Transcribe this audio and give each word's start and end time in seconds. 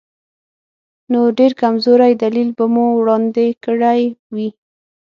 نو 1.11 1.19
ډېر 1.37 1.51
کمزوری 1.61 2.13
دلیل 2.23 2.49
به 2.57 2.65
مو 2.73 2.85
وړاندې 2.99 3.47
کړی 3.63 4.01
وي. 4.33 4.49